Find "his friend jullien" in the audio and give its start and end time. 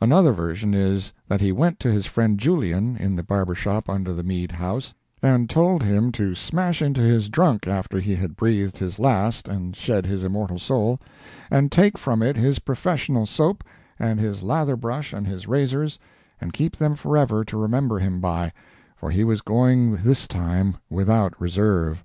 1.92-2.96